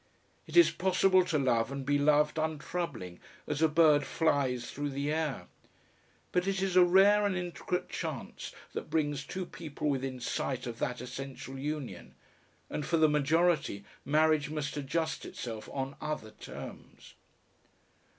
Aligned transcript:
It 0.47 0.57
is 0.57 0.71
possible 0.71 1.23
to 1.25 1.37
love 1.37 1.71
and 1.71 1.85
be 1.85 1.99
loved 1.99 2.39
untroubling, 2.39 3.19
as 3.45 3.61
a 3.61 3.67
bird 3.67 4.03
flies 4.03 4.71
through 4.71 4.89
the 4.89 5.13
air. 5.13 5.45
But 6.31 6.47
it 6.47 6.59
is 6.59 6.75
a 6.75 6.83
rare 6.83 7.23
and 7.23 7.37
intricate 7.37 7.87
chance 7.87 8.51
that 8.73 8.89
brings 8.89 9.23
two 9.23 9.45
people 9.45 9.91
within 9.91 10.19
sight 10.19 10.65
of 10.65 10.79
that 10.79 11.01
essential 11.01 11.55
union, 11.59 12.15
and 12.67 12.83
for 12.83 12.97
the 12.97 13.07
majority 13.07 13.85
marriage 14.03 14.49
must 14.49 14.75
adjust 14.75 15.23
itself 15.23 15.69
on 15.71 15.95
other 16.01 16.31
terms. 16.31 17.13